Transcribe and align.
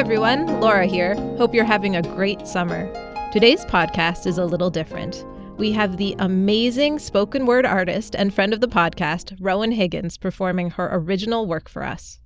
everyone, 0.00 0.46
Laura 0.60 0.86
here. 0.86 1.14
Hope 1.36 1.54
you're 1.54 1.62
having 1.62 1.94
a 1.94 2.00
great 2.00 2.48
summer. 2.48 2.90
Today's 3.34 3.66
podcast 3.66 4.26
is 4.26 4.38
a 4.38 4.46
little 4.46 4.70
different. 4.70 5.26
We 5.58 5.72
have 5.72 5.98
the 5.98 6.16
amazing 6.18 6.98
spoken 6.98 7.44
word 7.44 7.66
artist 7.66 8.16
and 8.16 8.32
friend 8.32 8.54
of 8.54 8.62
the 8.62 8.66
podcast, 8.66 9.36
Roen 9.38 9.72
Higgins, 9.72 10.16
performing 10.16 10.70
her 10.70 10.88
original 10.90 11.46
work 11.46 11.68
for 11.68 11.84
us. 11.84 12.18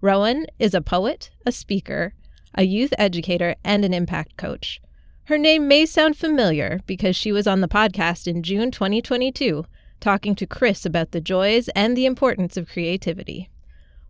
Roen 0.00 0.46
is 0.58 0.72
a 0.72 0.80
poet, 0.80 1.30
a 1.44 1.52
speaker, 1.52 2.14
a 2.54 2.62
youth 2.62 2.94
educator, 2.96 3.54
and 3.62 3.84
an 3.84 3.92
impact 3.92 4.38
coach. 4.38 4.80
Her 5.24 5.36
name 5.36 5.68
may 5.68 5.84
sound 5.84 6.16
familiar 6.16 6.80
because 6.86 7.16
she 7.16 7.32
was 7.32 7.46
on 7.46 7.60
the 7.60 7.68
podcast 7.68 8.26
in 8.26 8.42
June 8.42 8.70
2022 8.70 9.66
talking 10.00 10.34
to 10.36 10.46
Chris 10.46 10.86
about 10.86 11.10
the 11.10 11.20
joys 11.20 11.68
and 11.76 11.94
the 11.94 12.06
importance 12.06 12.56
of 12.56 12.66
creativity. 12.66 13.49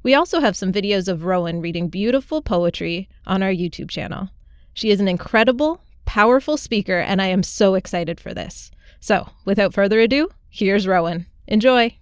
We 0.02 0.14
also 0.14 0.40
have 0.40 0.56
some 0.56 0.72
videos 0.72 1.08
of 1.08 1.24
Roen 1.24 1.60
reading 1.60 1.88
beautiful 1.88 2.40
poetry 2.40 3.08
on 3.26 3.42
our 3.42 3.50
YouTube 3.50 3.90
channel. 3.90 4.30
She 4.72 4.90
is 4.90 4.98
an 4.98 5.08
incredible, 5.08 5.82
powerful 6.06 6.56
speaker, 6.56 6.98
and 6.98 7.20
I 7.20 7.26
am 7.26 7.42
so 7.42 7.74
excited 7.74 8.18
for 8.18 8.32
this. 8.32 8.70
So, 9.00 9.28
without 9.44 9.74
further 9.74 10.00
ado, 10.00 10.30
here's 10.48 10.86
Roen. 10.86 11.26
Enjoy! 11.46 11.96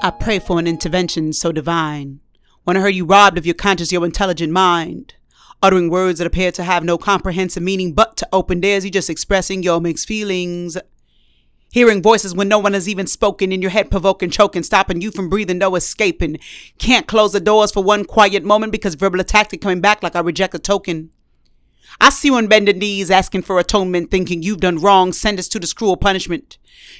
I 0.00 0.10
pray 0.20 0.38
for 0.38 0.58
an 0.58 0.66
intervention 0.66 1.32
so 1.32 1.52
divine. 1.52 2.20
When 2.64 2.76
I 2.76 2.80
heard 2.80 2.94
you 2.94 3.06
robbed 3.06 3.38
of 3.38 3.46
your 3.46 3.54
conscious, 3.54 3.92
your 3.92 4.04
intelligent 4.04 4.52
mind 4.52 5.14
uttering 5.62 5.90
words 5.90 6.18
that 6.18 6.26
appear 6.26 6.52
to 6.52 6.62
have 6.62 6.84
no 6.84 6.98
comprehensive 6.98 7.62
meaning 7.62 7.92
but 7.92 8.16
to 8.16 8.28
open 8.32 8.64
ears. 8.64 8.84
You're 8.84 8.90
just 8.90 9.10
expressing 9.10 9.62
your 9.62 9.80
mixed 9.80 10.06
feelings. 10.06 10.76
Hearing 11.70 12.02
voices 12.02 12.34
when 12.34 12.48
no 12.48 12.58
one 12.58 12.72
has 12.72 12.88
even 12.88 13.06
spoken 13.06 13.52
in 13.52 13.60
your 13.60 13.70
head, 13.70 13.90
provoking, 13.90 14.30
choking, 14.30 14.62
stopping 14.62 15.02
you 15.02 15.10
from 15.10 15.28
breathing, 15.28 15.58
no 15.58 15.74
escaping. 15.74 16.38
Can't 16.78 17.06
close 17.06 17.32
the 17.32 17.40
doors 17.40 17.72
for 17.72 17.82
one 17.82 18.06
quiet 18.06 18.42
moment 18.42 18.72
because 18.72 18.94
verbal 18.94 19.20
attack 19.20 19.52
is 19.52 19.60
coming 19.60 19.82
back 19.82 20.02
like 20.02 20.16
I 20.16 20.20
reject 20.20 20.54
a 20.54 20.58
token. 20.58 21.10
I 22.00 22.10
see 22.10 22.28
you 22.28 22.36
on 22.36 22.46
bended 22.46 22.78
knees 22.78 23.10
asking 23.10 23.42
for 23.42 23.58
atonement, 23.58 24.10
thinking 24.10 24.42
you've 24.42 24.60
done 24.60 24.78
wrong, 24.78 25.12
send 25.12 25.38
us 25.38 25.48
to 25.48 25.58
this 25.58 25.72
cruel 25.72 25.96
punishment. 25.96 26.56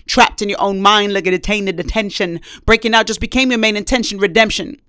Trapped 0.06 0.42
in 0.42 0.48
your 0.48 0.60
own 0.60 0.80
mind 0.82 1.12
like 1.12 1.26
a 1.26 1.30
detained 1.30 1.68
in 1.68 1.76
detention, 1.76 2.40
breaking 2.66 2.94
out 2.94 3.06
just 3.06 3.20
became 3.20 3.50
your 3.50 3.58
main 3.58 3.76
intention, 3.76 4.18
redemption. 4.18 4.80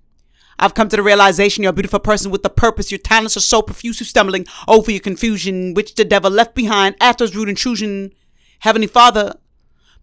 I've 0.60 0.74
come 0.74 0.90
to 0.90 0.96
the 0.96 1.02
realization 1.02 1.62
you're 1.62 1.70
a 1.70 1.74
beautiful 1.74 1.98
person 1.98 2.30
with 2.30 2.44
a 2.44 2.50
purpose. 2.50 2.92
Your 2.92 2.98
talents 2.98 3.36
are 3.36 3.40
so 3.40 3.62
profuse, 3.62 3.98
you're 3.98 4.06
stumbling 4.06 4.46
over 4.68 4.90
your 4.90 5.00
confusion, 5.00 5.72
which 5.72 5.94
the 5.94 6.04
devil 6.04 6.30
left 6.30 6.54
behind 6.54 6.96
after 7.00 7.24
his 7.24 7.34
rude 7.34 7.48
intrusion. 7.48 8.12
Heavenly 8.60 8.86
Father, 8.86 9.36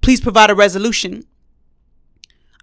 please 0.01 0.19
provide 0.19 0.49
a 0.49 0.55
resolution. 0.55 1.25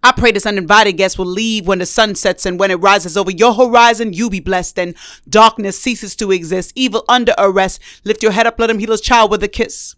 I 0.03 0.12
pray 0.12 0.33
this 0.33 0.45
uninvited 0.45 0.95
guest 0.95 1.19
will 1.19 1.25
leave 1.25 1.67
when 1.67 1.78
the 1.78 1.86
sun 1.86 2.17
sets 2.17 2.45
and 2.45 2.59
when 2.59 2.73
it 2.73 2.75
rises 2.75 3.17
over 3.17 3.31
your 3.31 3.55
horizon, 3.55 4.12
you 4.12 4.29
be 4.29 4.41
blessed 4.41 4.79
and 4.79 4.95
darkness 5.27 5.81
ceases 5.81 6.17
to 6.17 6.33
exist. 6.33 6.73
Evil 6.75 7.05
under 7.08 7.33
arrest. 7.39 7.81
Lift 8.05 8.23
your 8.23 8.33
head 8.33 8.47
up, 8.47 8.58
let 8.58 8.69
him 8.69 8.81
heal 8.81 8.91
his 8.91 9.01
child 9.01 9.31
with 9.31 9.42
a 9.42 9.48
kiss. 9.48 9.95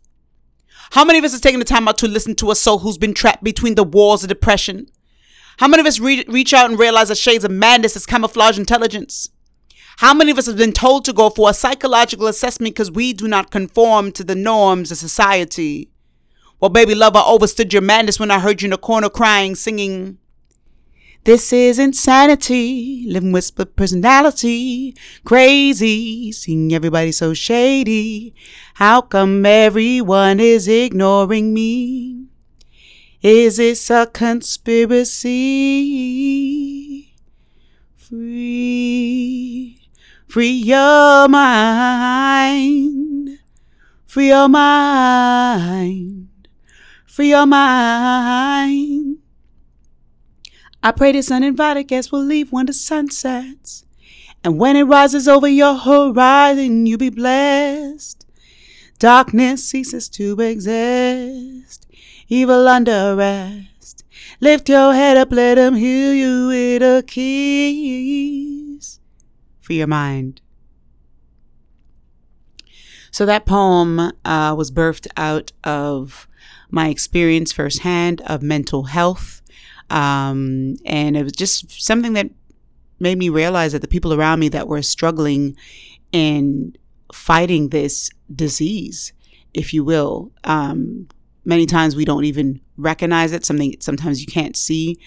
How 0.91 1.05
many 1.05 1.19
of 1.19 1.25
us 1.25 1.33
have 1.33 1.41
taken 1.41 1.59
the 1.59 1.65
time 1.65 1.89
out 1.89 1.99
to 1.99 2.09
listen 2.09 2.37
to 2.37 2.51
a 2.51 2.55
soul 2.55 2.81
who's 2.81 2.99
been 2.99 3.15
trapped 3.15 3.43
between 3.43 3.75
the 3.75 3.83
walls 3.83 4.23
of 4.23 4.29
depression? 4.29 4.87
How 5.59 5.69
many 5.69 5.81
of 5.81 5.87
us 5.87 5.99
re- 5.99 6.25
reach 6.29 6.53
out 6.53 6.69
and 6.69 6.79
realize 6.79 7.09
that 7.09 7.19
shades 7.19 7.45
of 7.45 7.51
madness 7.51 7.97
is 7.97 8.05
camouflage 8.05 8.59
intelligence? 8.59 9.31
How 9.99 10.13
many 10.13 10.31
of 10.31 10.37
us 10.37 10.47
have 10.47 10.59
been 10.59 10.75
told 10.75 11.07
to 11.07 11.15
go 11.15 11.31
for 11.31 11.49
a 11.49 11.55
psychological 11.55 12.27
assessment 12.27 12.75
because 12.75 12.91
we 12.91 13.15
do 13.15 13.27
not 13.27 13.51
conform 13.51 14.13
to 14.13 14.25
the 14.25 14.35
norms 14.35 14.93
of 14.93 14.99
society? 14.99 15.91
Well, 16.61 16.69
baby 16.69 16.95
love, 16.95 17.17
I 17.17 17.23
overstood 17.23 17.73
your 17.73 17.81
madness 17.81 18.21
when 18.21 18.31
I 18.31 18.39
heard 18.39 18.61
you 18.61 18.67
in 18.67 18.73
the 18.73 18.79
corner 18.79 19.09
crying, 19.09 19.55
singing, 19.55 20.19
This 21.25 21.51
is 21.53 21.79
insanity, 21.79 23.07
living 23.09 23.33
with 23.33 23.45
split 23.45 23.75
personality, 23.77 24.95
crazy, 25.25 26.31
seeing 26.33 26.75
everybody 26.75 27.13
so 27.13 27.33
shady. 27.33 28.35
How 28.75 29.01
come 29.01 29.47
everyone 29.47 30.41
is 30.41 30.69
ignoring 30.69 31.55
me? 31.55 32.26
Is 33.27 33.57
this 33.57 33.91
a 33.91 34.07
conspiracy? 34.07 35.33
Free, 37.97 39.81
free 40.29 40.51
your 40.51 41.27
mind, 41.27 42.61
free 44.07 44.29
your 44.29 44.49
mind, 44.49 46.29
free 47.05 47.31
your 47.31 47.47
mind. 47.47 49.19
I 50.81 50.93
pray 50.93 51.11
this 51.11 51.33
uninvited 51.33 51.89
guest 51.89 52.13
will 52.13 52.23
leave 52.23 52.53
when 52.53 52.67
the 52.67 52.73
sun 52.73 53.11
sets. 53.11 53.85
And 54.45 54.57
when 54.57 54.77
it 54.77 54.85
rises 54.85 55.27
over 55.27 55.49
your 55.49 55.75
horizon, 55.75 56.87
you'll 56.87 56.99
be 56.99 57.11
blessed. 57.11 58.25
Darkness 59.01 59.69
ceases 59.69 60.09
to 60.11 60.41
exist 60.41 61.56
evil 62.29 62.69
under 62.69 63.15
arrest. 63.15 64.05
Lift 64.41 64.69
your 64.69 64.93
head 64.95 65.17
up, 65.17 65.33
let 65.33 65.59
him 65.59 65.75
heal 65.75 66.13
you 66.13 66.49
with 66.49 66.83
a 66.83 67.03
kiss 67.07 69.01
for 69.61 69.73
your 69.73 69.87
mind. 69.87 70.41
So 73.11 73.25
that 73.25 73.47
poem 73.47 74.13
uh, 74.25 74.55
was 74.57 74.71
birthed 74.71 75.07
out 75.17 75.53
of 75.65 76.29
my 76.71 76.89
experience 76.89 77.53
firsthand 77.53 78.21
of 78.23 78.43
mental 78.43 78.85
health. 78.85 79.41
Um, 79.89 80.77
and 80.85 81.17
it 81.17 81.23
was 81.23 81.33
just 81.33 81.83
something 81.83 82.13
that 82.13 82.31
made 82.99 83.19
me 83.19 83.29
realize 83.29 83.73
that 83.73 83.81
the 83.81 83.89
people 83.89 84.13
around 84.13 84.41
me 84.41 84.49
that 84.51 84.69
were 84.69 84.83
struggling 84.83 85.57
and 86.13 86.77
fighting 87.13 87.69
this 87.69 88.11
disease, 88.35 89.13
if 89.55 89.73
you 89.73 89.85
will, 89.85 90.33
um, 90.45 91.09
many 91.47 91.65
times 91.65 91.97
we 91.97 92.05
don't 92.05 92.25
even 92.25 92.61
recognize 92.77 93.33
it. 93.33 93.47
Something 93.47 93.77
sometimes 93.81 94.21
you 94.21 94.27
can't 94.27 94.57
see 94.57 94.99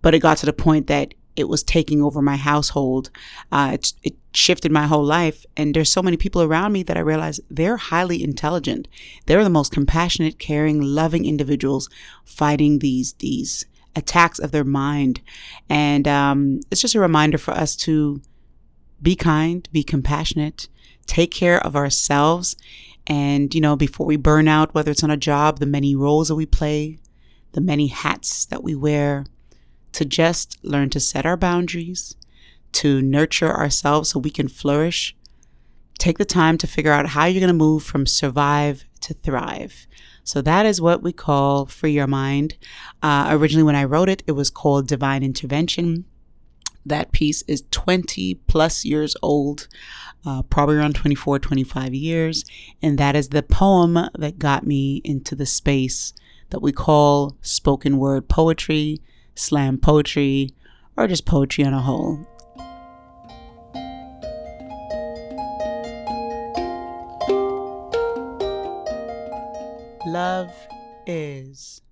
but 0.00 0.14
it 0.14 0.20
got 0.20 0.38
to 0.38 0.46
the 0.46 0.52
point 0.52 0.86
that 0.86 1.14
it 1.36 1.48
was 1.48 1.62
taking 1.62 2.02
over 2.02 2.20
my 2.20 2.36
household. 2.36 3.10
Uh, 3.52 3.70
it, 3.74 3.92
it 4.02 4.16
shifted 4.32 4.72
my 4.72 4.86
whole 4.86 5.04
life. 5.04 5.46
And 5.56 5.74
there's 5.74 5.90
so 5.90 6.02
many 6.02 6.16
people 6.16 6.42
around 6.42 6.72
me 6.72 6.82
that 6.82 6.96
i 6.96 7.00
realize 7.00 7.38
they're 7.48 7.76
highly 7.76 8.24
intelligent. 8.24 8.88
They're 9.26 9.44
the 9.44 9.50
most 9.50 9.70
compassionate 9.70 10.40
caring 10.40 10.82
loving 10.82 11.24
individuals 11.24 11.88
fighting 12.24 12.80
these 12.80 13.12
these 13.14 13.66
attacks 13.94 14.40
of 14.40 14.50
their 14.50 14.64
mind. 14.64 15.20
And 15.68 16.08
um, 16.08 16.60
it's 16.70 16.80
just 16.80 16.96
a 16.96 17.00
reminder 17.00 17.38
for 17.38 17.52
us 17.52 17.76
to 17.76 18.20
be 19.00 19.14
kind 19.14 19.68
be 19.70 19.84
compassionate 19.84 20.68
take 21.06 21.30
care 21.30 21.64
of 21.64 21.74
ourselves 21.74 22.56
and, 23.08 23.54
you 23.54 23.60
know, 23.60 23.74
before 23.74 24.06
we 24.06 24.16
burn 24.16 24.46
out, 24.46 24.74
whether 24.74 24.90
it's 24.90 25.02
on 25.02 25.10
a 25.10 25.16
job, 25.16 25.58
the 25.58 25.66
many 25.66 25.96
roles 25.96 26.28
that 26.28 26.34
we 26.34 26.44
play, 26.46 26.98
the 27.52 27.60
many 27.60 27.86
hats 27.86 28.44
that 28.44 28.62
we 28.62 28.74
wear, 28.74 29.24
to 29.92 30.04
just 30.04 30.62
learn 30.62 30.90
to 30.90 31.00
set 31.00 31.24
our 31.24 31.36
boundaries, 31.36 32.14
to 32.72 33.00
nurture 33.00 33.50
ourselves 33.50 34.10
so 34.10 34.18
we 34.18 34.30
can 34.30 34.46
flourish. 34.46 35.16
Take 35.98 36.18
the 36.18 36.26
time 36.26 36.58
to 36.58 36.66
figure 36.66 36.92
out 36.92 37.08
how 37.08 37.24
you're 37.24 37.40
going 37.40 37.48
to 37.48 37.54
move 37.54 37.82
from 37.82 38.06
survive 38.06 38.84
to 39.00 39.14
thrive. 39.14 39.86
So 40.22 40.42
that 40.42 40.66
is 40.66 40.78
what 40.78 41.02
we 41.02 41.12
call 41.12 41.64
free 41.64 41.92
your 41.92 42.06
mind. 42.06 42.58
Uh, 43.02 43.28
originally, 43.30 43.62
when 43.62 43.74
I 43.74 43.84
wrote 43.84 44.10
it, 44.10 44.22
it 44.26 44.32
was 44.32 44.50
called 44.50 44.86
divine 44.86 45.22
intervention. 45.22 46.04
That 46.88 47.12
piece 47.12 47.42
is 47.42 47.64
20 47.70 48.36
plus 48.46 48.82
years 48.84 49.14
old, 49.22 49.68
uh, 50.24 50.42
probably 50.42 50.76
around 50.76 50.94
24, 50.94 51.38
25 51.38 51.92
years. 51.94 52.44
And 52.80 52.96
that 52.98 53.14
is 53.14 53.28
the 53.28 53.42
poem 53.42 53.98
that 54.14 54.38
got 54.38 54.66
me 54.66 55.02
into 55.04 55.34
the 55.34 55.44
space 55.44 56.14
that 56.48 56.62
we 56.62 56.72
call 56.72 57.36
spoken 57.42 57.98
word 57.98 58.28
poetry, 58.28 59.02
slam 59.34 59.76
poetry, 59.76 60.54
or 60.96 61.06
just 61.06 61.26
poetry 61.26 61.62
on 61.64 61.74
a 61.74 61.82
whole. 61.82 62.26
Love 70.06 70.54
is. 71.06 71.82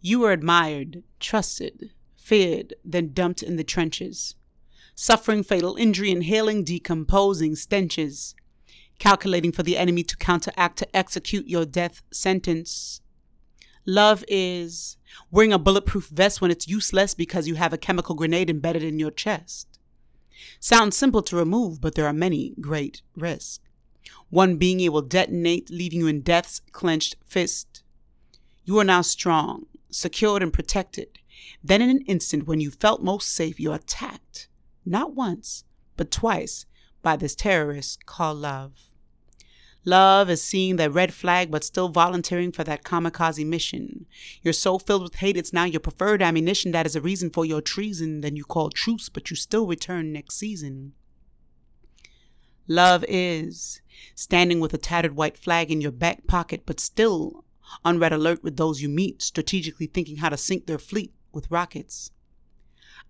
You 0.00 0.22
are 0.24 0.30
admired, 0.30 1.02
trusted, 1.18 1.90
feared, 2.22 2.74
then 2.84 3.12
dumped 3.12 3.42
in 3.42 3.56
the 3.56 3.64
trenches, 3.64 4.36
suffering 4.94 5.42
fatal 5.42 5.76
injury, 5.76 6.10
inhaling 6.10 6.62
decomposing 6.62 7.56
stenches, 7.56 8.34
calculating 8.98 9.52
for 9.52 9.62
the 9.62 9.76
enemy 9.76 10.02
to 10.04 10.16
counteract 10.16 10.78
to 10.78 10.96
execute 10.96 11.48
your 11.48 11.64
death 11.64 12.02
sentence. 12.12 13.00
Love 13.84 14.24
is 14.28 14.96
wearing 15.30 15.52
a 15.52 15.58
bulletproof 15.58 16.06
vest 16.08 16.40
when 16.40 16.52
it's 16.52 16.68
useless 16.68 17.14
because 17.14 17.48
you 17.48 17.56
have 17.56 17.72
a 17.72 17.78
chemical 17.78 18.14
grenade 18.14 18.48
embedded 18.48 18.84
in 18.84 19.00
your 19.00 19.10
chest. 19.10 19.66
Sounds 20.60 20.96
simple 20.96 21.22
to 21.22 21.36
remove, 21.36 21.80
but 21.80 21.96
there 21.96 22.06
are 22.06 22.12
many 22.12 22.54
great 22.60 23.02
risks. 23.16 23.58
One 24.30 24.56
being 24.56 24.80
it 24.80 24.92
will 24.92 25.02
detonate, 25.02 25.70
leaving 25.70 26.00
you 26.00 26.06
in 26.06 26.20
death's 26.20 26.60
clenched 26.70 27.16
fist. 27.26 27.82
You 28.64 28.78
are 28.78 28.84
now 28.84 29.02
strong, 29.02 29.66
secured, 29.90 30.42
and 30.42 30.52
protected. 30.52 31.18
Then, 31.62 31.82
in 31.82 31.90
an 31.90 32.02
instant 32.02 32.46
when 32.46 32.60
you 32.60 32.70
felt 32.70 33.02
most 33.02 33.32
safe, 33.32 33.60
you're 33.60 33.74
attacked, 33.74 34.48
not 34.84 35.14
once, 35.14 35.64
but 35.96 36.10
twice, 36.10 36.66
by 37.02 37.16
this 37.16 37.34
terrorist 37.34 38.06
called 38.06 38.38
love. 38.38 38.92
Love 39.84 40.30
is 40.30 40.42
seeing 40.42 40.76
that 40.76 40.92
red 40.92 41.12
flag 41.12 41.50
but 41.50 41.64
still 41.64 41.88
volunteering 41.88 42.52
for 42.52 42.62
that 42.62 42.84
kamikaze 42.84 43.44
mission. 43.44 44.06
You're 44.40 44.52
so 44.52 44.78
filled 44.78 45.02
with 45.02 45.16
hate, 45.16 45.36
it's 45.36 45.52
now 45.52 45.64
your 45.64 45.80
preferred 45.80 46.22
ammunition 46.22 46.70
that 46.72 46.86
is 46.86 46.94
a 46.94 47.00
reason 47.00 47.30
for 47.30 47.44
your 47.44 47.60
treason. 47.60 48.20
Then 48.20 48.36
you 48.36 48.44
call 48.44 48.70
truce, 48.70 49.08
but 49.08 49.30
you 49.30 49.36
still 49.36 49.66
return 49.66 50.12
next 50.12 50.36
season. 50.36 50.92
Love 52.68 53.04
is 53.08 53.80
standing 54.14 54.60
with 54.60 54.72
a 54.72 54.78
tattered 54.78 55.16
white 55.16 55.36
flag 55.36 55.72
in 55.72 55.80
your 55.80 55.90
back 55.90 56.28
pocket, 56.28 56.62
but 56.64 56.78
still 56.78 57.44
on 57.84 57.98
red 57.98 58.12
alert 58.12 58.44
with 58.44 58.56
those 58.56 58.80
you 58.80 58.88
meet, 58.88 59.20
strategically 59.20 59.86
thinking 59.86 60.18
how 60.18 60.28
to 60.28 60.36
sink 60.36 60.66
their 60.66 60.78
fleet 60.78 61.12
with 61.34 61.50
rockets. 61.50 62.10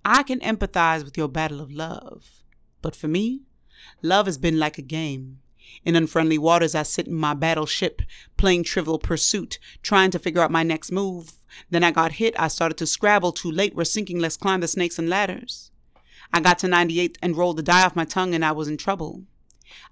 I 0.04 0.22
can 0.22 0.40
empathize 0.40 1.04
with 1.04 1.16
your 1.16 1.28
battle 1.28 1.60
of 1.60 1.70
love, 1.70 2.42
but 2.80 2.96
for 2.96 3.08
me, 3.08 3.42
love 4.02 4.26
has 4.26 4.38
been 4.38 4.58
like 4.58 4.78
a 4.78 4.82
game. 4.82 5.38
In 5.84 5.96
unfriendly 5.96 6.38
waters, 6.38 6.74
I 6.74 6.82
sit 6.82 7.06
in 7.06 7.14
my 7.14 7.34
battleship, 7.34 8.02
playing 8.36 8.64
trivial 8.64 8.98
pursuit, 8.98 9.58
trying 9.82 10.10
to 10.10 10.19
figure 10.19 10.42
out 10.42 10.50
my 10.50 10.62
next 10.62 10.90
move. 10.90 11.32
Then 11.70 11.84
I 11.84 11.90
got 11.90 12.12
hit. 12.12 12.34
I 12.38 12.48
started 12.48 12.78
to 12.78 12.86
scrabble. 12.86 13.32
Too 13.32 13.50
late. 13.50 13.74
We're 13.74 13.84
sinking. 13.84 14.19
Let's 14.19 14.36
climb 14.36 14.60
the 14.60 14.68
snakes 14.68 14.98
and 14.98 15.08
ladders. 15.08 15.70
I 16.32 16.40
got 16.40 16.58
to 16.60 16.68
98 16.68 17.18
and 17.22 17.36
rolled 17.36 17.58
the 17.58 17.62
die 17.62 17.84
off 17.84 17.96
my 17.96 18.04
tongue, 18.04 18.34
and 18.34 18.44
I 18.44 18.52
was 18.52 18.68
in 18.68 18.76
trouble. 18.76 19.22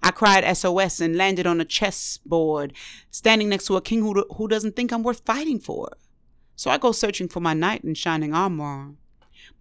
I 0.03 0.11
cried 0.11 0.45
SOS 0.55 0.99
and 0.99 1.15
landed 1.15 1.47
on 1.47 1.61
a 1.61 1.65
chessboard, 1.65 2.73
standing 3.09 3.49
next 3.49 3.65
to 3.65 3.77
a 3.77 3.81
king 3.81 4.01
who, 4.01 4.25
who 4.35 4.47
doesn't 4.47 4.75
think 4.75 4.91
I'm 4.91 5.03
worth 5.03 5.25
fighting 5.25 5.59
for. 5.59 5.89
So 6.55 6.69
I 6.69 6.77
go 6.77 6.91
searching 6.91 7.27
for 7.27 7.39
my 7.39 7.53
knight 7.53 7.83
in 7.83 7.93
shining 7.95 8.33
armor. 8.33 8.93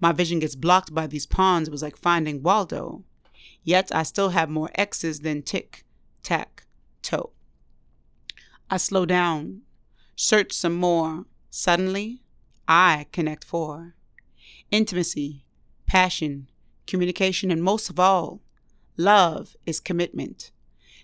My 0.00 0.12
vision 0.12 0.38
gets 0.38 0.54
blocked 0.54 0.94
by 0.94 1.06
these 1.06 1.26
pawns. 1.26 1.68
It 1.68 1.72
was 1.72 1.82
like 1.82 1.96
finding 1.96 2.42
Waldo. 2.42 3.04
Yet 3.62 3.94
I 3.94 4.02
still 4.02 4.30
have 4.30 4.48
more 4.48 4.70
X's 4.74 5.20
than 5.20 5.42
tick, 5.42 5.84
tack, 6.22 6.64
toe. 7.02 7.30
I 8.68 8.76
slow 8.76 9.04
down, 9.06 9.62
search 10.16 10.52
some 10.52 10.74
more. 10.74 11.24
Suddenly, 11.50 12.22
I 12.68 13.06
connect 13.12 13.44
four. 13.44 13.94
Intimacy, 14.70 15.44
passion, 15.86 16.48
communication, 16.86 17.50
and 17.50 17.62
most 17.62 17.90
of 17.90 17.98
all, 17.98 18.40
love 18.96 19.56
is 19.66 19.80
commitment. 19.80 20.52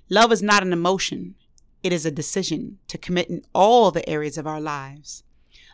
Love 0.08 0.30
is 0.30 0.42
not 0.42 0.62
an 0.62 0.72
emotion, 0.72 1.34
it 1.82 1.92
is 1.92 2.06
a 2.06 2.10
decision 2.10 2.78
to 2.86 2.98
commit 2.98 3.28
in 3.28 3.42
all 3.52 3.90
the 3.90 4.08
areas 4.08 4.38
of 4.38 4.46
our 4.46 4.60
lives. 4.60 5.24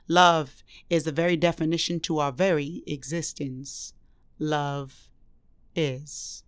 Love 0.08 0.62
is 0.90 1.04
the 1.04 1.12
very 1.12 1.36
definition 1.36 2.00
to 2.00 2.18
our 2.18 2.32
very 2.32 2.82
existence. 2.86 3.94
Love 4.38 5.10
is. 5.74 6.42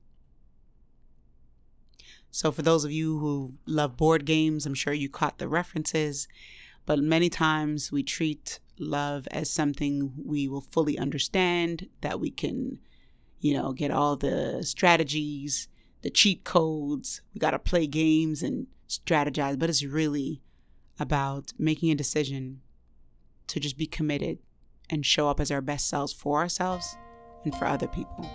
So, 2.31 2.51
for 2.51 2.62
those 2.62 2.85
of 2.85 2.91
you 2.91 3.19
who 3.21 3.53
love 3.65 3.97
board 3.97 4.25
games, 4.25 4.67
I'm 4.67 4.75
sure 4.75 4.93
you 4.93 5.09
caught 5.09 5.39
the 5.39 5.47
references, 5.47 6.27
but 6.85 6.99
many 6.99 7.31
times 7.31 7.93
we 7.93 8.03
treat 8.03 8.59
love 8.77 9.29
as 9.31 9.49
something 9.49 10.12
we 10.25 10.49
will 10.49 10.61
fully 10.61 10.99
understand, 10.99 11.89
that 12.00 12.19
we 12.19 12.33
can, 12.33 12.81
you 13.39 13.55
know, 13.55 13.73
get 13.73 13.93
all 13.93 14.17
the 14.17 14.65
strategies, 14.65 15.69
the 16.03 16.11
cheat 16.11 16.43
codes. 16.43 17.23
We 17.33 17.39
got 17.39 17.53
to 17.53 17.59
play 17.61 17.87
games 17.87 18.43
and 18.43 18.67
strategize, 18.89 19.57
but 19.57 19.71
it's 19.71 19.85
really 19.85 20.43
about 20.99 21.53
making 21.57 21.93
a 21.93 21.95
decision 21.95 22.62
to 23.49 23.61
just 23.61 23.79
be 23.79 23.87
committed 23.87 24.38
and 24.91 25.05
show 25.05 25.29
up 25.29 25.41
as 25.41 25.50
our 25.50 25.61
best 25.61 25.88
selves 25.88 26.12
for 26.12 26.38
ourselves 26.38 26.96
and 27.44 27.55
for 27.55 27.67
other 27.67 27.87
people. 27.87 28.29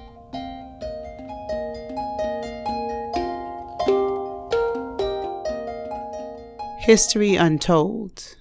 History 6.79 7.35
Untold. 7.35 8.35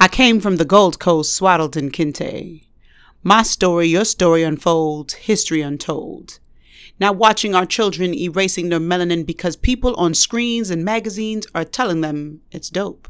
I 0.00 0.08
came 0.08 0.40
from 0.40 0.56
the 0.56 0.64
Gold 0.64 0.98
Coast, 0.98 1.34
swaddled 1.34 1.76
in 1.76 1.90
kente. 1.90 2.64
My 3.22 3.42
story, 3.42 3.86
your 3.86 4.06
story 4.06 4.42
unfolds, 4.42 5.14
history 5.14 5.60
untold. 5.60 6.38
Now 6.98 7.12
watching 7.12 7.54
our 7.54 7.66
children 7.66 8.14
erasing 8.14 8.70
their 8.70 8.80
melanin 8.80 9.26
because 9.26 9.56
people 9.56 9.94
on 9.96 10.14
screens 10.14 10.70
and 10.70 10.84
magazines 10.84 11.46
are 11.54 11.64
telling 11.64 12.00
them 12.00 12.40
it's 12.50 12.70
dope. 12.70 13.08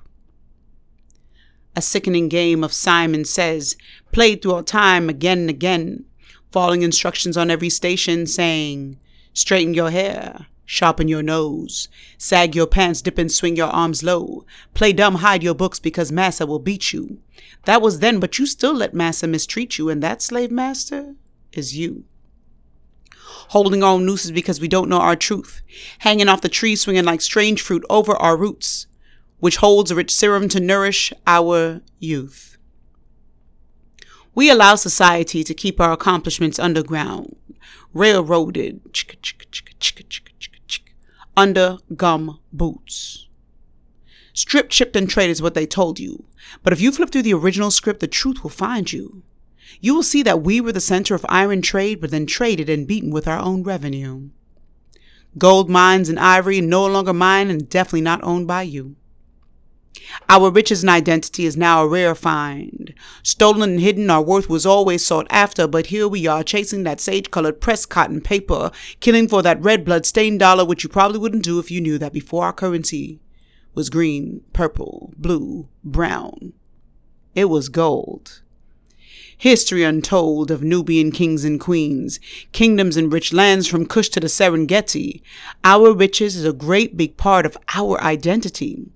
A 1.76 1.82
sickening 1.82 2.28
game 2.28 2.64
of 2.64 2.72
Simon 2.72 3.24
Says, 3.24 3.76
played 4.12 4.42
through 4.42 4.54
our 4.54 4.62
time 4.62 5.08
again 5.08 5.38
and 5.38 5.50
again, 5.50 6.04
following 6.50 6.82
instructions 6.82 7.36
on 7.36 7.50
every 7.50 7.70
station 7.70 8.26
saying, 8.26 8.98
straighten 9.32 9.74
your 9.74 9.90
hair, 9.90 10.46
Sharpen 10.72 11.08
your 11.08 11.24
nose. 11.24 11.88
Sag 12.16 12.54
your 12.54 12.68
pants, 12.68 13.02
dip 13.02 13.18
and 13.18 13.32
swing 13.32 13.56
your 13.56 13.66
arms 13.66 14.04
low. 14.04 14.44
Play 14.72 14.92
dumb, 14.92 15.16
hide 15.16 15.42
your 15.42 15.52
books 15.52 15.80
because 15.80 16.12
Massa 16.12 16.46
will 16.46 16.60
beat 16.60 16.92
you. 16.92 17.18
That 17.64 17.82
was 17.82 17.98
then, 17.98 18.20
but 18.20 18.38
you 18.38 18.46
still 18.46 18.74
let 18.74 18.94
Massa 18.94 19.26
mistreat 19.26 19.78
you, 19.78 19.88
and 19.88 20.00
that 20.00 20.22
slave 20.22 20.52
master 20.52 21.16
is 21.50 21.76
you. 21.76 22.04
Holding 23.48 23.82
on 23.82 24.06
nooses 24.06 24.30
because 24.30 24.60
we 24.60 24.68
don't 24.68 24.88
know 24.88 25.00
our 25.00 25.16
truth. 25.16 25.60
Hanging 25.98 26.28
off 26.28 26.40
the 26.40 26.48
tree, 26.48 26.76
swinging 26.76 27.04
like 27.04 27.20
strange 27.20 27.60
fruit 27.60 27.84
over 27.90 28.14
our 28.14 28.36
roots, 28.36 28.86
which 29.40 29.56
holds 29.56 29.90
a 29.90 29.94
rich 29.94 30.14
serum 30.14 30.48
to 30.50 30.60
nourish 30.60 31.12
our 31.26 31.80
youth. 31.98 32.56
We 34.34 34.50
allow 34.50 34.76
society 34.76 35.42
to 35.42 35.54
keep 35.54 35.80
our 35.80 35.92
accomplishments 35.92 36.58
underground, 36.58 37.36
railroaded 37.92 38.80
under 41.36 41.78
gum 41.96 42.38
boots. 42.52 43.26
Strip, 44.32 44.70
chipped, 44.70 44.96
and 44.96 45.10
trade 45.10 45.30
is 45.30 45.42
what 45.42 45.54
they 45.54 45.66
told 45.66 45.98
you. 45.98 46.24
But 46.62 46.72
if 46.72 46.80
you 46.80 46.92
flip 46.92 47.10
through 47.10 47.22
the 47.22 47.34
original 47.34 47.70
script, 47.70 48.00
the 48.00 48.06
truth 48.06 48.42
will 48.42 48.50
find 48.50 48.92
you. 48.92 49.22
You 49.80 49.94
will 49.94 50.02
see 50.02 50.22
that 50.22 50.42
we 50.42 50.60
were 50.60 50.72
the 50.72 50.80
center 50.80 51.14
of 51.14 51.26
iron 51.28 51.62
trade, 51.62 52.00
but 52.00 52.10
then 52.10 52.26
traded 52.26 52.68
and 52.68 52.86
beaten 52.86 53.10
with 53.10 53.26
our 53.26 53.38
own 53.38 53.62
revenue. 53.62 54.30
Gold 55.38 55.70
mines 55.70 56.08
and 56.08 56.18
ivory 56.18 56.60
no 56.60 56.86
longer 56.86 57.12
mine 57.12 57.50
and 57.50 57.68
definitely 57.68 58.00
not 58.00 58.22
owned 58.22 58.46
by 58.46 58.62
you. 58.62 58.96
Our 60.28 60.50
riches 60.50 60.82
and 60.82 60.90
identity 60.90 61.46
is 61.46 61.56
now 61.56 61.82
a 61.82 61.88
rare 61.88 62.14
find. 62.14 62.94
Stolen 63.22 63.70
and 63.70 63.80
hidden, 63.80 64.08
our 64.10 64.22
worth 64.22 64.48
was 64.48 64.64
always 64.64 65.04
sought 65.04 65.26
after, 65.30 65.66
but 65.66 65.86
here 65.86 66.06
we 66.06 66.26
are 66.26 66.44
chasing 66.44 66.84
that 66.84 67.00
sage 67.00 67.30
colored 67.30 67.60
pressed 67.60 67.90
cotton 67.90 68.20
paper, 68.20 68.70
killing 69.00 69.28
for 69.28 69.42
that 69.42 69.60
red 69.60 69.84
blood 69.84 70.06
stained 70.06 70.40
dollar, 70.40 70.64
which 70.64 70.84
you 70.84 70.88
probably 70.88 71.18
wouldn't 71.18 71.42
do 71.42 71.58
if 71.58 71.70
you 71.70 71.80
knew 71.80 71.98
that 71.98 72.12
before 72.12 72.44
our 72.44 72.52
currency 72.52 73.20
was 73.74 73.90
green, 73.90 74.42
purple, 74.52 75.12
blue, 75.16 75.68
brown. 75.84 76.52
It 77.34 77.46
was 77.46 77.68
gold. 77.68 78.42
History 79.36 79.84
untold 79.84 80.50
of 80.50 80.62
Nubian 80.62 81.12
kings 81.12 81.44
and 81.44 81.58
queens, 81.58 82.20
kingdoms 82.52 82.96
and 82.96 83.12
rich 83.12 83.32
lands 83.32 83.66
from 83.66 83.86
Kush 83.86 84.08
to 84.10 84.20
the 84.20 84.26
Serengeti. 84.26 85.22
Our 85.64 85.92
riches 85.92 86.36
is 86.36 86.44
a 86.44 86.52
great 86.52 86.96
big 86.96 87.16
part 87.16 87.46
of 87.46 87.56
our 87.74 88.00
identity 88.02 88.90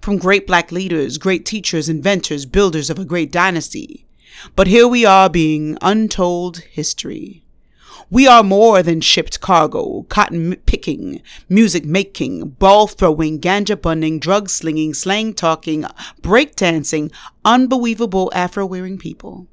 from 0.00 0.18
great 0.18 0.46
black 0.46 0.72
leaders, 0.72 1.18
great 1.18 1.44
teachers, 1.44 1.88
inventors, 1.88 2.46
builders 2.46 2.90
of 2.90 2.98
a 2.98 3.04
great 3.04 3.30
dynasty. 3.30 4.06
But 4.56 4.66
here 4.66 4.88
we 4.88 5.04
are 5.04 5.28
being 5.28 5.76
untold 5.80 6.58
history. 6.58 7.42
We 8.10 8.26
are 8.26 8.42
more 8.42 8.82
than 8.82 9.00
shipped 9.00 9.40
cargo, 9.40 10.04
cotton 10.08 10.56
picking, 10.66 11.22
music 11.48 11.84
making, 11.84 12.50
ball 12.50 12.88
throwing, 12.88 13.40
ganja 13.40 13.80
bunning, 13.80 14.18
drug 14.18 14.48
slinging, 14.48 14.94
slang 14.94 15.32
talking, 15.32 15.84
break 16.20 16.56
dancing, 16.56 17.12
unbelievable 17.44 18.32
Afro 18.34 18.66
wearing 18.66 18.98
people. 18.98 19.46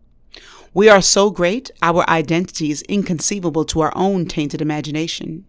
We 0.74 0.90
are 0.90 1.04
so 1.04 1.30
great, 1.30 1.70
our 1.82 2.08
identity 2.10 2.72
is 2.72 2.82
inconceivable 2.84 3.66
to 3.66 3.82
our 3.82 3.94
own 3.96 4.26
tainted 4.26 4.62
imagination. 4.62 5.46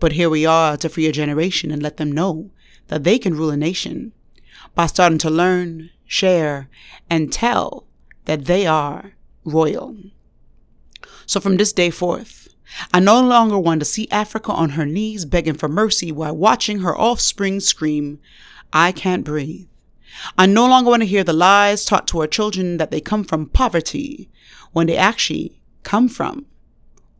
But 0.00 0.12
here 0.12 0.30
we 0.30 0.44
are 0.44 0.76
to 0.78 0.88
free 0.88 1.06
a 1.06 1.12
generation 1.12 1.70
and 1.70 1.82
let 1.82 1.98
them 1.98 2.10
know 2.10 2.50
that 2.88 3.04
they 3.04 3.18
can 3.18 3.36
rule 3.36 3.50
a 3.50 3.56
nation 3.56 4.12
by 4.74 4.86
starting 4.86 5.18
to 5.18 5.30
learn, 5.30 5.90
share, 6.06 6.68
and 7.08 7.32
tell 7.32 7.86
that 8.24 8.46
they 8.46 8.66
are 8.66 9.12
royal. 9.44 9.96
So 11.26 11.40
from 11.40 11.56
this 11.56 11.72
day 11.72 11.90
forth, 11.90 12.48
I 12.92 13.00
no 13.00 13.20
longer 13.20 13.58
want 13.58 13.80
to 13.80 13.84
see 13.84 14.08
Africa 14.10 14.52
on 14.52 14.70
her 14.70 14.86
knees 14.86 15.24
begging 15.24 15.54
for 15.54 15.68
mercy 15.68 16.10
while 16.10 16.36
watching 16.36 16.80
her 16.80 16.96
offspring 16.96 17.60
scream, 17.60 18.18
I 18.72 18.92
can't 18.92 19.24
breathe. 19.24 19.68
I 20.38 20.46
no 20.46 20.66
longer 20.66 20.90
want 20.90 21.02
to 21.02 21.08
hear 21.08 21.24
the 21.24 21.32
lies 21.32 21.84
taught 21.84 22.06
to 22.08 22.20
our 22.20 22.26
children 22.26 22.76
that 22.78 22.90
they 22.90 23.00
come 23.00 23.24
from 23.24 23.46
poverty 23.46 24.30
when 24.72 24.86
they 24.86 24.96
actually 24.96 25.60
come 25.82 26.08
from 26.08 26.46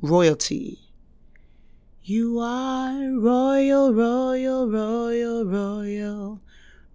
royalty. 0.01 0.84
You 2.07 2.39
are 2.39 3.19
royal, 3.19 3.95
royal, 3.95 4.69
royal, 4.69 5.47
royal, 5.47 6.43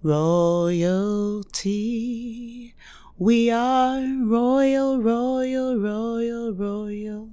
Royalty. 0.04 1.56
We 3.18 3.50
are 3.50 4.06
royal, 4.24 5.02
royal, 5.02 5.80
royal, 5.80 6.54
royal, 6.54 7.32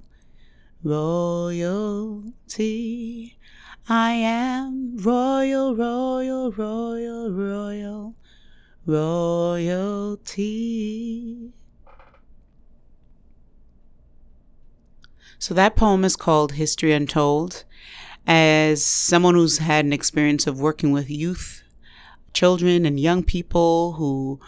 royalty. 0.83 2.33
I 3.91 4.13
am 4.13 4.97
royal, 4.97 5.77
royal, 5.77 6.51
royal, 6.53 7.31
royal, 7.31 8.17
royalty. 8.87 10.17
So 15.47 15.55
that 15.55 15.77
poem 15.77 16.05
is 16.05 16.17
called 16.17 16.55
History 16.55 16.93
Untold. 16.93 17.63
As 18.27 18.85
someone 18.85 19.37
who's 19.37 19.59
had 19.59 19.85
an 19.85 19.93
experience 19.93 20.49
of 20.49 20.59
working 20.59 20.91
with 20.91 21.09
youth, 21.09 21.63
children, 22.33 22.85
and 22.85 22.99
young 22.99 23.23
people 23.23 23.93
who 23.93 24.41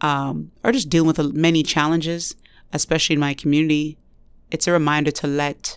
um, 0.00 0.52
are 0.64 0.72
just 0.72 0.88
dealing 0.88 1.08
with 1.08 1.34
many 1.34 1.62
challenges, 1.62 2.36
especially 2.72 3.12
in 3.12 3.20
my 3.20 3.34
community, 3.34 3.98
it's 4.50 4.66
a 4.66 4.72
reminder 4.72 5.10
to 5.10 5.26
let 5.26 5.76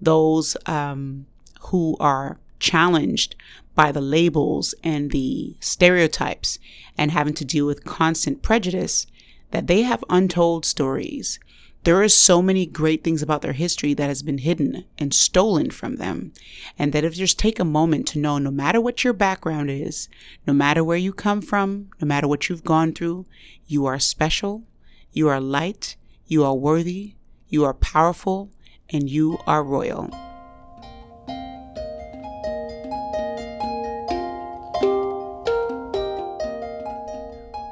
those 0.00 0.56
um, 0.66 1.26
who 1.62 1.96
are 1.98 2.38
challenged 2.60 3.34
by 3.74 3.90
the 3.90 4.00
labels 4.00 4.76
and 4.84 5.10
the 5.10 5.56
stereotypes 5.58 6.60
and 6.96 7.10
having 7.10 7.34
to 7.34 7.44
deal 7.44 7.66
with 7.66 7.84
constant 7.84 8.42
prejudice 8.42 9.08
that 9.50 9.66
they 9.66 9.82
have 9.82 10.04
untold 10.08 10.64
stories 10.64 11.40
there 11.84 12.02
are 12.02 12.08
so 12.08 12.42
many 12.42 12.66
great 12.66 13.02
things 13.02 13.22
about 13.22 13.40
their 13.40 13.54
history 13.54 13.94
that 13.94 14.08
has 14.08 14.22
been 14.22 14.38
hidden 14.38 14.84
and 14.98 15.14
stolen 15.14 15.70
from 15.70 15.96
them. 15.96 16.32
And 16.78 16.92
that 16.92 17.04
if 17.04 17.16
you 17.16 17.24
just 17.24 17.38
take 17.38 17.58
a 17.58 17.64
moment 17.64 18.06
to 18.08 18.18
know 18.18 18.36
no 18.38 18.50
matter 18.50 18.80
what 18.80 19.02
your 19.02 19.14
background 19.14 19.70
is, 19.70 20.08
no 20.46 20.52
matter 20.52 20.84
where 20.84 20.98
you 20.98 21.12
come 21.12 21.40
from, 21.40 21.88
no 22.00 22.06
matter 22.06 22.28
what 22.28 22.48
you've 22.48 22.64
gone 22.64 22.92
through, 22.92 23.24
you 23.66 23.86
are 23.86 23.98
special, 23.98 24.64
you 25.12 25.28
are 25.28 25.40
light, 25.40 25.96
you 26.26 26.44
are 26.44 26.54
worthy, 26.54 27.14
you 27.48 27.64
are 27.64 27.74
powerful, 27.74 28.50
and 28.90 29.08
you 29.08 29.38
are 29.46 29.64
royal. 29.64 30.10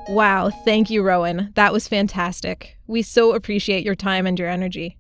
Wow, 0.08 0.48
thank 0.48 0.88
you, 0.88 1.02
Roen. 1.02 1.54
That 1.54 1.72
was 1.72 1.86
fantastic. 1.86 2.78
We 2.86 3.02
so 3.02 3.34
appreciate 3.34 3.84
your 3.84 3.94
time 3.94 4.26
and 4.26 4.38
your 4.38 4.48
energy. 4.48 4.96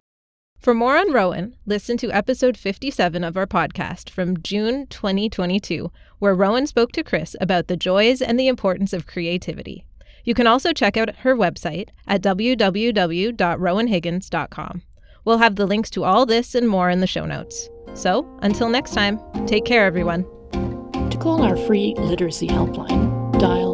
For 0.58 0.74
more 0.74 0.98
on 0.98 1.12
Roen, 1.12 1.54
listen 1.66 1.96
to 1.98 2.10
episode 2.10 2.56
57 2.56 3.22
of 3.24 3.36
our 3.36 3.46
podcast 3.46 4.10
from 4.10 4.42
June 4.42 4.86
2022, 4.88 5.90
where 6.18 6.34
Roen 6.34 6.66
spoke 6.66 6.90
to 6.92 7.04
Chris 7.04 7.36
about 7.40 7.68
the 7.68 7.76
joys 7.76 8.20
and 8.20 8.38
the 8.38 8.48
importance 8.48 8.92
of 8.92 9.06
creativity. 9.06 9.84
You 10.24 10.34
can 10.34 10.46
also 10.46 10.72
check 10.72 10.98
out 10.98 11.16
her 11.20 11.34
website 11.34 11.88
at 12.06 12.22
www.roenhiggins.com. 12.22 14.82
We'll 15.24 15.38
have 15.38 15.56
the 15.56 15.66
links 15.66 15.90
to 15.90 16.04
all 16.04 16.26
this 16.26 16.54
and 16.54 16.68
more 16.68 16.90
in 16.90 17.00
the 17.00 17.06
show 17.06 17.24
notes. 17.24 17.70
So, 17.94 18.28
until 18.42 18.68
next 18.68 18.92
time, 18.92 19.18
take 19.46 19.64
care, 19.64 19.86
everyone. 19.86 20.24
To 21.10 21.16
call 21.18 21.42
our 21.42 21.56
free 21.56 21.94
literacy 21.96 22.48
helpline, 22.48 23.38
dial 23.38 23.67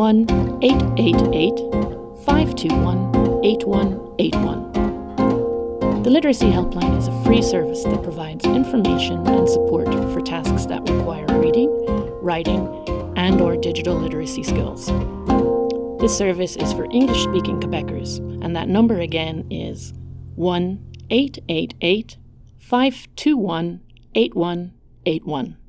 1 0.00 0.24
888 0.62 1.58
521 2.24 3.44
8181. 3.44 6.02
The 6.02 6.08
Literacy 6.08 6.46
Helpline 6.46 6.96
is 6.96 7.08
a 7.08 7.22
free 7.22 7.42
service 7.42 7.84
that 7.84 8.02
provides 8.02 8.46
information 8.46 9.26
and 9.26 9.46
support 9.46 9.88
for 10.14 10.22
tasks 10.22 10.64
that 10.64 10.88
require 10.88 11.26
reading, 11.38 11.68
writing, 12.22 12.66
and 13.18 13.42
or 13.42 13.58
digital 13.58 13.94
literacy 13.94 14.42
skills. 14.42 14.86
This 16.00 16.16
service 16.16 16.56
is 16.56 16.72
for 16.72 16.86
English-speaking 16.90 17.60
Quebecers, 17.60 18.20
and 18.42 18.56
that 18.56 18.68
number 18.68 19.00
again 19.00 19.46
is 19.50 19.92
1 20.36 20.82
888 21.10 22.16
521 22.58 23.82
8181. 24.14 25.59